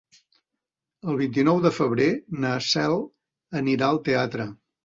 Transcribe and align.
El 1.11 1.19
vint-i-nou 1.19 1.61
de 1.67 1.73
febrer 1.77 2.09
na 2.47 2.57
Cel 2.71 2.99
anirà 3.63 3.91
al 3.93 4.05
teatre. 4.09 4.53